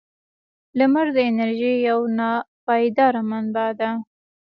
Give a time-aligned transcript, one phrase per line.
[0.77, 3.91] •لمر د انرژۍ یو ناپایدار منبع دی.